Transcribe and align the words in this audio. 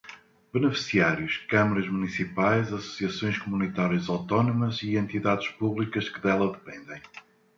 Beneficiários: 0.51 1.37
câmaras 1.47 1.87
municipais, 1.87 2.73
associações 2.73 3.37
comunitárias 3.37 4.09
autónomas 4.09 4.81
e 4.81 4.95
entidades 4.97 5.47
públicas 5.49 6.09
que 6.09 6.19
dela 6.19 6.51
dependem. 6.51 6.99